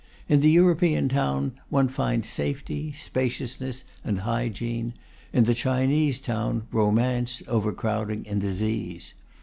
In 0.27 0.39
the 0.41 0.49
European 0.49 1.09
town 1.09 1.51
one 1.69 1.87
finds 1.87 2.27
safety, 2.27 2.91
spaciousness 2.91 3.83
and 4.03 4.21
hygiene; 4.21 4.95
in 5.31 5.43
the 5.43 5.53
Chinese 5.53 6.19
town, 6.19 6.63
romance, 6.71 7.43
overcrowding 7.47 8.27
and 8.27 8.41
disease. 8.41 9.13